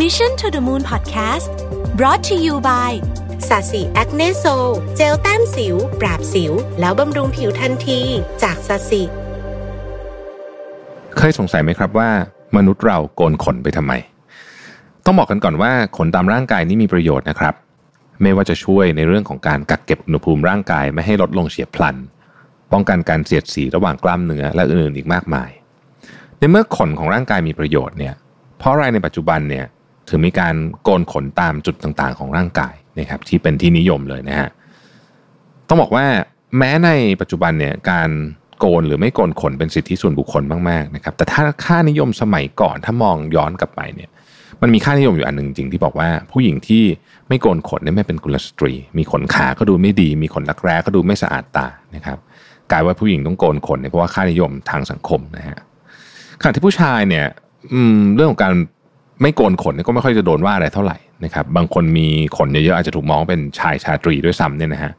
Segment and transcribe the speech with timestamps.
[0.00, 1.52] Mission to the Moon Podcast
[1.98, 2.92] brought to you by
[3.48, 4.44] SASI Acne Sol
[4.96, 8.00] เจลแต้มสิว ปราบสิว แล้วบำรุงผิวทันที
[8.42, 9.02] จาก SASI
[11.16, 12.10] เคยสงสัยไหมครับว่า
[12.56, 13.92] มนุษย์เราโกนขนไปทำไม
[15.04, 17.54] ต้องบอกกันก่อนว่าขนตามร่างกายนี่มีประโยชน์นะครับ
[18.22, 21.96] ไม่ว่าจะช่วยในเรื่องของการกักเก็บอุณหภูมิร่างกายไม่ให้ลดลงเฉียบพลัน
[22.72, 25.50] ป้องกันการเสียดสีระหว่างกล้ามเนื้อและอื่นๆอีกมากมาย
[26.38, 28.14] ในเมื่อขนของร่างกายมีประโยชน์เนี่ย
[28.58, 29.66] เพราะอะไรในปัจจุบันเนี่ย
[30.12, 34.48] ถึงมีการโกนขนตามจุดต่างๆ ของร่างกายนะครับที่เป็นที่นิยมเลยนะฮะ
[35.68, 36.06] ต้องบอกว่า
[36.58, 36.90] แม้ใน
[37.20, 38.10] ปัจจุบันเนี่ยการ
[38.58, 44.10] โกนหรือไม่โกนขนเป็นสิทธิส่วนบุคคลมากๆนะครับแต่ถ้าค่านิยมสมัยก่อนถ้ามองย้อนกลับไปเนี่ย
[44.62, 46.82] มันมีค่านิยมอยู่อันหนึ่งจริงที่บอกว่า ผู้หญิงที่
[47.28, 52.18] ไม่โกนขนเนี่ยไม่เป็นกุลสตรี มีขนขาก็ดูไม่ดี มีขนรักแร้ก็ดูไม่สะอาดตานะครับ
[52.70, 55.58] กลายว่าผู้หญิงต้องโกนขนเนี่ยเพราะว่าค่านิยมทางสังคมนะฮะ
[56.40, 57.26] ขณะที่ผู้ชายเนี่ย
[58.14, 58.54] เรื่องของการ
[59.22, 64.92] ไม่โกนขนก็ไม่ค่อยจะโดนว่าอะไรเท่าไหร่นะครับบางคนมีขนเยอะๆอาจจะถูกมองเป็นชายชาตรีด้วยซ้ำเนี่ยนะฮะ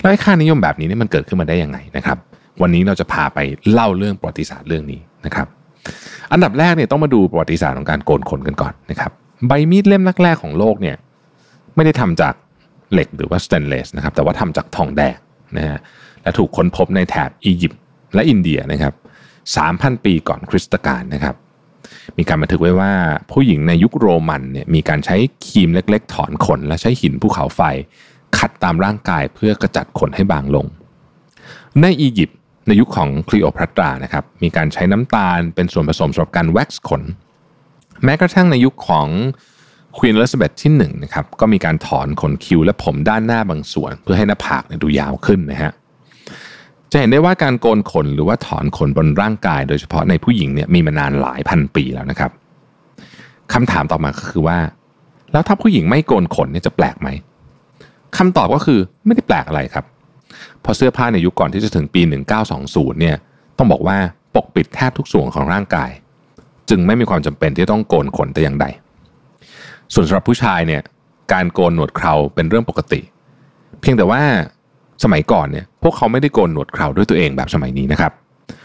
[0.00, 2.18] แล้วค่านิยมแบบนี้เนี่ยมันเกิดขึ้นมาได้ยังไงนะครับ
[2.62, 3.38] วันนี้เราจะพาไป
[3.72, 5.46] เล่าเรื่องประวัติศาสตร์เรื่องนี้นะครับ
[6.32, 9.12] อันดับแรกเนี่ยต้องมาดูประวัติศาสตร์ของการโกนขนกันก่อนนะครับ
[9.48, 10.96] ใบมีดเล่มแรกๆของโลกเนี่ย
[11.74, 12.34] ไม่ได้ทำจาก
[12.92, 15.16] เหล็กหรือว่าสแตนเลสนะครับแต่ว่าทำจากทองแดง
[15.56, 15.78] นะฮะ
[16.22, 17.80] และถูกค้นพบในแถบอียิปต์
[18.14, 18.94] และอินเดียนะครับ
[19.48, 21.34] 3,000 ปีก่อนคริสตกาลนะครับ
[22.18, 22.92] มีการบันทึกไว้ว่า
[23.32, 27.60] ผู้หญิงในยุคโรมันเนี่ยมีการใช้คีมเล็ก ๆ ถอนขน และใช้หินภูเขาไฟ
[28.38, 30.66] ขัดตามร่างกายเพื่อกำจัดขนให้บางลง
[31.80, 37.02] ในอียิปต์ในยุคของคลีโอพัตรานะครับมีการใช้น้ำตาลเป็นส่วนผสมสำหรับการแว็กซ์ขน
[38.04, 39.08] แม้กระทั่งในยุคของ
[39.98, 45.72] ควีนอลิซาเบธที่1นะครับก็มีการถอนขนคิ้วและผมด้านหน้าบางส่วน เพื่อให้หน้าผากเนี่ยดูยาวขึ้นนะฮะ
[46.96, 52.30] จะเห็นได้ว่าการโกนขนหรือว่าถอนขนบนร่างกาย โดยเฉพาะในผู้หญิงเนี่ยมีมานานหลายพันปีแล้วนะครับ
[53.52, 54.58] คำถามต่อมาก็คือว่า
[55.32, 57.08] แล้วถ้าผู้หญิงไม่โกนขนเนี่ยจะแปลกไหม
[58.16, 59.84] คำตอบก็คือไม่ได้แปลกอะไรครับ
[60.60, 62.00] เพราะเสื้อผ้าในยุคก่อนที่จะถึงปี
[62.50, 63.16] 1920เนี่ย
[63.58, 63.96] ต้องบอกว่า
[64.34, 65.90] ปกปิดแทบทุกส่วนของร่างกาย
[66.70, 68.66] จึงไม่มีความจำเป็นที่ต้องโกนขนแต่อย่างใด
[69.94, 70.82] ส่วนสำหรับผู้ชายเนี่ย
[71.32, 73.00] การโกนหนวดเคราเป็นเรื่องปกติ
[73.80, 74.22] เพียงแต่ว่า
[75.04, 78.12] สมัยก่อนเนี่ยพวกเขาไม่ได้โกนหนวดเคราด้วยตัวเองแบบสมัยนี้นะครับ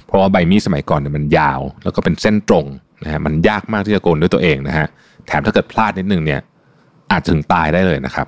[0.08, 2.66] เพราะว่าใบมีดสมัยก่อนเนี่ยมันยาว แล้วก็เป็นเส้นตรง
[3.03, 4.88] นะฮะมันยากมากที่จะโกนด้วยตัวเองนะฮะ
[5.28, 6.40] แถมถ้าเกิดพลาดนิดนึงเนี่ย
[7.12, 8.28] อาจถึงตายได้เลยนะครับ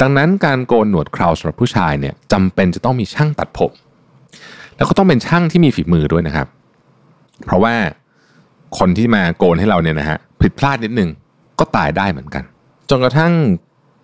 [0.00, 3.72] ดังนั้นการโกนหนวดเคราสำหรับผู้ชายเนี่ยจำเป็นจะต้องมีช่างตัดผม
[4.76, 6.46] แล้วก็ต้องเป็นช่างที่มีฝีมือด้วยนะครับ
[7.44, 7.74] เพราะว่า
[8.78, 11.10] คนที่มาโกนให้เราเนี่ยนะฮะผิดพลาดนิดนึง
[11.58, 12.44] ก็ตายได้เหมือนกัน
[12.90, 13.32] จนกระทั่ง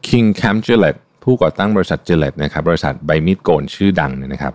[0.07, 4.55] King Cam Gillette ผู้ก่อตั้งบริษัท Gillette นะครับบริษัทใบมีดโกนชื่อดังเนี่ยนะครับ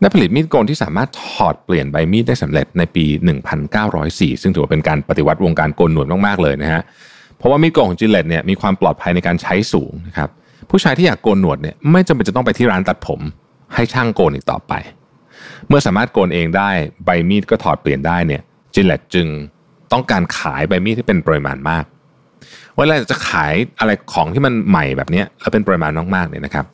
[0.00, 3.04] ได้ผลิตมีดโกนที่สามารถถอดเปลี่ยนใบมีดได้สำเร็จในปี
[3.74, 6.82] 1904 ซึ่งถือว่าเป็นการปฏิวัติวงการโกนหนวดมากๆเลยนะฮะ
[7.38, 10.30] เพราะว่ามีดโกนของ Gillette เนี่ยมีความปลอดภัยในการใช้สูงนะครับ
[10.70, 13.20] ผู้ชายที่อยากโกนหนวดเนี่ยไม่จำเป็นจะต้องไปที่ร้านตัดผม
[13.74, 14.72] ให้ช่างโกนอีกต่อไป
[15.68, 16.70] เมื่อสามารถโกนเองได้
[17.04, 18.42] ใบมีดก็ถอดเปลี่ยนได้เนี่ย
[18.74, 19.26] Gillette จึง
[19.92, 21.84] ต้องการขายใบมีดที่เป็นปริมาณมาก
[22.76, 26.66] เวลาจะขายอะไรของที่มันใหม่แบบนี้แล้วเป็นปริมาณมากๆเนี่ยนะครับ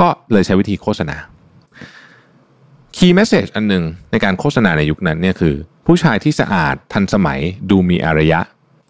[0.00, 1.16] ก็เลยใช้วิธีโฆษณา
[2.96, 5.54] Key Message อันหนึ่งในการโฆษณาในยุคนั้นเนี่ยคือ
[5.86, 7.40] ผู้ชายที่สะอาดทันสมัย
[7.70, 8.40] ดูมีอารยะ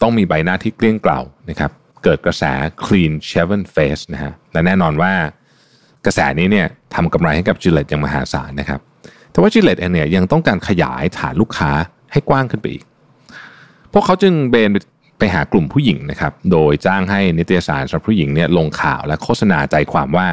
[0.03, 1.21] ต้องมีใบหน้าที่เกลี้ยงเกล่า
[1.51, 1.71] นะครับ
[2.05, 2.45] เกิดกระแส
[2.85, 5.13] clean shaven face นะฮะและแน่นอนว่า
[6.07, 8.81] กระแสนี้เนี่ยทำกำไรให้กับ Gillette อย่างมหาศาลนะครับ
[9.33, 11.71] แต่ว่า Gillette เองเนี่ยยังต้องการขยายฐานลูกค้า
[12.13, 12.85] ให้กว้างขึ้นไปอีก
[13.93, 14.71] พวกเขาจึงเบน
[15.25, 20.29] ไปหากลุ่มผู้หญิงนะครับ โดยจ้างให้นิตยสารสำหรับผู้หญิงเนี่ยลงข่าวและโฆษณาใจความว่า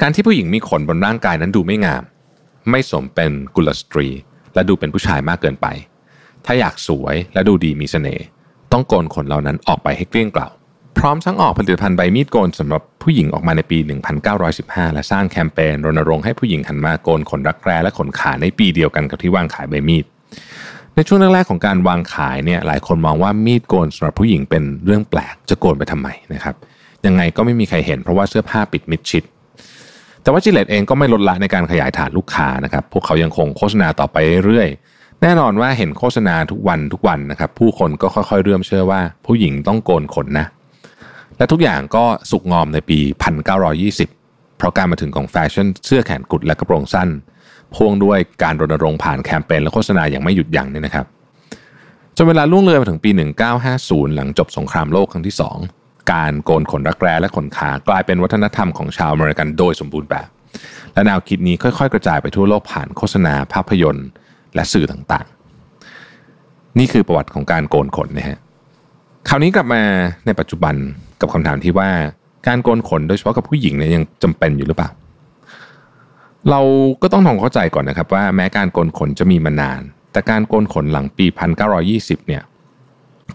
[0.00, 2.02] การที่ผู้หญิงมีขนบนร่างกายนั้นดูไม่งาม
[2.70, 4.08] ไม่สมเป็นกุลสตรี
[4.54, 5.66] และดูเป็นผู้ชายมากเกินไป
[6.44, 8.24] ถ้าอยากสวยและดูดีมีเสน่ห์
[8.72, 10.48] ต้องโกนขนเหล่านั้นออกไปให้เกลี้ยงเกล่า
[10.98, 13.78] พร้อมทั้งออกผลิตภัณฑ์ใบมีดโกนสำหรับผู้หญิงออกมาในปี
[14.36, 20.04] 1915 และสร้างแคมเปญรณรงค์ให้ผู้หญิงหันมาโกนขนรักแร้และขนขาในปีเดียวกันกับที่วางขายใบมีด
[20.96, 26.54] ในช่วงแรกๆของการวางขายเนี่ยหลายคนมองว่ามีดโกนสำหรับผู้หญิงเป็นเรื่องแปลกจะโกนไปทำไมนะครับ
[27.06, 29.24] ยังไงก็ไม่มีใครเห็นเพราะว่าเสื้อผ้าปิดมิดชิด
[30.22, 34.16] แต่ว่าจิเลตเองก็ไม่ลดละในการขยายฐานลูกค้านะครับ พวกเขายังคงโฆษณาต่อไป
[34.46, 40.46] เรื่อยๆแน่นอนว่าเห็นโฆษณาทุกวันทุกวันนะครับ ผู้คนก็ค่อยๆ เริ่มเชื่อว่าผู้หญิงต้องโกนขนนะ
[41.38, 42.98] และทุกอย่างก็สุกงอมในปี
[43.78, 47.08] 1920 เพราะการมาถึงของแฟชั่นเสื้อแขนกุดและกระโปรงสั้น
[47.74, 51.06] พ่วงด้วยการรณรงค์ผ่านแคมเปญและโฆษณาอย่างไม่หยุดยั้งเนี่ยนะครับ
[52.16, 53.10] จนเวลาล่วงเลยมาถึงปี
[53.62, 55.36] 1950 หลังจบสงครามโลกครั้งที่
[55.74, 60.28] 2 การโกนขนรักแร้และขนขากลายเป็นวัฒนธรรมของชาวอเมริกันโดยสมบูรณ์แบบ
[60.94, 64.08] และแนวคิดนี้ค่อยๆ กระจายไปทั่วโลกผ่านโฆษณาภาพยนตร์
[64.54, 68.38] และสื่อต่างๆ นี่คือประวัติของการโกนขนนะฮะ
[69.28, 69.82] คคราวนี้กลับมา
[70.26, 70.74] ในปัจจุบัน
[71.20, 71.90] กับคำถามที่ว่า
[72.46, 74.88] การโกนขนโดยเฉพาะกับผู้หญิงเนี่ยยังจำเป็นอยู่หรือเปล่า
[76.50, 76.60] เรา
[77.02, 81.26] ก็ต้องทำเข้าใจก่อนนะครับว่าแม้การโกนขนจะมีมานาน แต่การโกนขนหลังปี
[81.76, 82.42] 1920 เนี่ย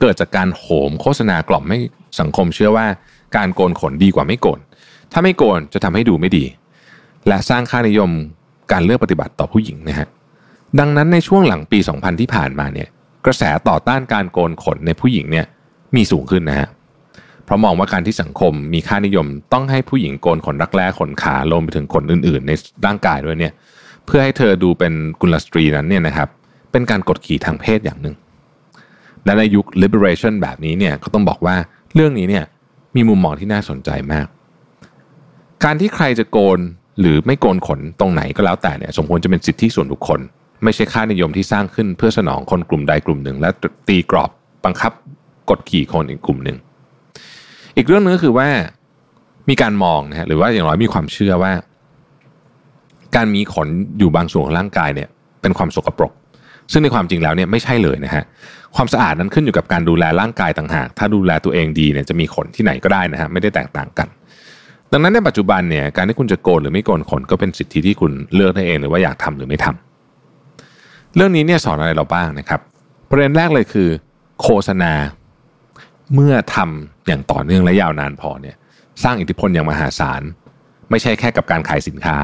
[0.01, 1.80] เกิดจากการโหมโฆษณากล่อมให้
[2.19, 2.88] สังคมเชื่อว่า
[3.38, 4.59] การโกนขนดีกว่าไม่โกน
[5.12, 6.45] ถ้าไม่โกนจะทำให้ดูไม่ดี
[7.27, 8.12] และสร้างค่านิยม
[8.71, 10.07] การเลือกปฏิบัติต่อผู้หญิงนะฮะ
[10.80, 12.89] ดังนั้นในช่วงหลังปี 2000 ที่ผ่านมาเนี่ย
[13.25, 15.45] กระแสต่อต้านการโกนขนในผู้หญิงเนี่ย
[15.95, 16.68] มีสูงขึ้นนะฮะ
[17.47, 22.51] เพราะมองว่าการที่สังคมมีค่านิยม ต้องให้ผู้หญิงโกนขนรักแร้ขนขาลงไปถึงขนอื่น ๆ ใน
[22.85, 23.53] ร่างกายด้วยเนี่ย
[24.05, 26.29] เพื่อให้เธอดูเป็นกุลสตรีนั้นเนี่ยนะครับ
[26.71, 28.15] เป็นการกดขี่ทางเพศอย่างหนึ่ง
[29.25, 31.55] และในยุค liberation แบบนี้เนี่ยก็ต้องบอกว่า
[31.95, 32.45] เรื่องนี้เนี่ย
[32.95, 34.27] มีมุมมองที่น่าสนใจมาก
[35.63, 36.59] การที่ใครจะโกน
[37.00, 40.19] หรือไม่โกนขนตรงไหนก็แล้วแต่เนี่ยสมควรจะเป็นสิทธิส่วนบุคคล
[40.63, 43.50] ไม่ใช่ค่านิยมที่สร้างขึ้นเพื่อสนองคนกลุ่มใดกลุ่มหนึ่ง และ
[43.88, 44.29] ตีกรอบ
[44.65, 44.91] บังคับ
[45.50, 46.57] กดขี่คนอีกกลุ่มหนึ่ง
[47.77, 48.47] อีกเรื่องนึงก็คือว่า
[49.50, 51.51] มีการมองนะฮะหรือว่าอย่างน้อยมีความเชื่อว่า
[53.15, 53.68] การมีขน
[54.00, 55.09] อยู่บางส่วนของร่างกายเนี่ย
[55.41, 56.12] เป็นความสกปรก
[56.71, 58.24] ซึ่งในความจริงแล้วเนี่ยไม่ใช่เลยนะฮะ
[58.75, 64.07] ความสะอาดนั้นขึ้นอยู่กับการดูแลร่างกายต่างหาก ถ้าดูแลตัวเองดีเนี่ยจะมีขนที่ไหนก็ได้นะฮะไม่ได้แตกต่างกัน
[64.91, 72.59] ดังนั้นในปัจจุบันเนี่ยการที่คุณจะโกนหรือไม่โกนขนก็เป็นสิทธิที่คุณเลือกได้เองหรือว่าอยากทำหรือไม่ทำเรื่องนี้เนี่ยสอนอะไรเราบ้างนะครับ
[73.09, 73.89] ประเด็นแรกเลยคือ
[74.41, 74.91] โฆษณา
[76.13, 78.56] เมื่อทำอย่างต่อเนื่องและยาวนานพอเนี่ย
[79.04, 80.21] สร้างอิทธิพลอย่างมหาศาล
[80.89, 82.18] ไม่ใช่แค่กับการขายสินค้า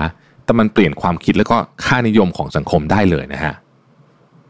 [0.46, 3.56] แต่มันเปลี่ยนความคิดแล้วก็ค่านิยมของสังคมได้เลยนะฮะ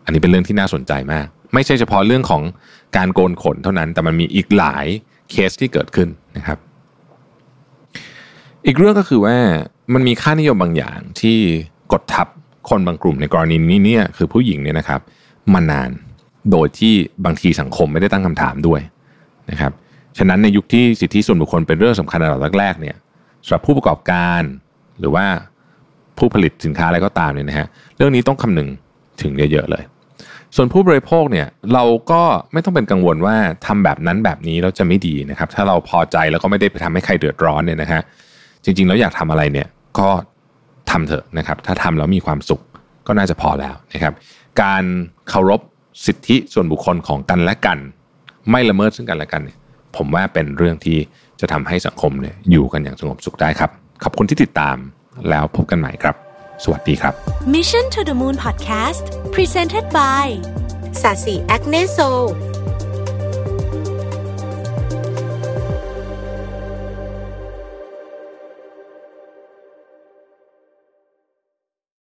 [0.06, 2.42] อันนี้เป็นเรื่องที่น่าสนใจมาก ไม่ใช่เฉพาะเรื่องของ
[2.98, 4.86] การโกนขนเท่านั้น แต่มันมีอีกหลาย
[5.32, 6.58] เคสที่เกิดขึ้นนะครับ
[8.66, 9.38] อีกเรื่องก็คือว่า
[9.94, 11.38] มันมีค่านิยมบางอย่างที่
[11.92, 12.28] กดทับ
[12.70, 15.02] คนบางกลุ่มในกรณีนี้เนี่ยคือผู้หญิงเนี่ยนะครับ
[15.54, 15.90] มานาน
[16.52, 16.94] โดยที่
[17.26, 18.82] บางทีสังคมไม่ได้ตั้งคำถามด้วย
[19.52, 19.72] นะครับ
[20.18, 22.96] ฉะนั้นในยุคที่สิทธิส่วนบุคคลเป็นเรื่องสำคัญในระดับแรกๆเนี่ย
[23.46, 24.42] สำหรับผู้ประกอบการ
[25.00, 25.26] หรือว่า
[26.18, 27.68] ผู้ผลิตสินค้าอะไรก็ตามเนี่ยนะฮะ
[27.98, 28.70] เรื่องนี้ต้องคำนึง
[29.22, 29.84] ถึงเยอะๆเลย
[30.56, 32.22] ส่วนผู้บริโภคเนี่ยเราก็
[32.54, 33.36] ไม่ต้องเป็นกังวลว่า
[33.66, 38.02] ทำแบบนั้นแบบนี้แล้วจะไม่ดีนะครับ ถ้าเราพอใจแล้วก็ไม่ได้ไปทำให้ใครเดือดร้อนเนี่ยนะฮะ
[38.64, 39.68] จริงๆแล้วอยากทำอะไรเนี่ย
[40.00, 40.10] ก็
[40.92, 42.62] ทำเถอะนะครับ ถ้าทำแล้วมีความสุข
[43.08, 44.14] ก็น่าจะพอแล้วนะครับ
[44.62, 44.84] การ
[45.30, 45.62] เคารพ
[46.06, 47.78] สิทธิส่วนบุคคลของกันและกัน
[48.50, 49.58] ไม่ละเมิดซึ่งกันและกันเนี่ย
[49.98, 50.98] ผมว่าเป็นเรื่องที่
[51.42, 53.70] จะทำให้สังคมเนี่ยอยู่กันอย่างสงบสุขได้ครับ
[54.04, 54.78] ขอบคุณที่ติดตาม
[55.30, 56.16] แล้วพบกันใหม่ครับ
[56.64, 57.14] สวัสดีครับ
[57.56, 59.04] Mission to the Moon Podcast
[59.36, 60.26] Presented by
[61.02, 61.98] สาสีแอคเนโซ